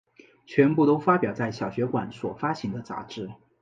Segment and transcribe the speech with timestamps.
[0.47, 3.29] 全部都发表在小学馆所发行的杂志。